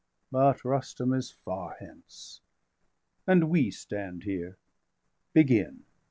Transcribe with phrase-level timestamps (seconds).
[0.31, 2.41] But Rustum is far hence,
[3.27, 4.57] and we stand here.
[5.31, 5.85] Begin!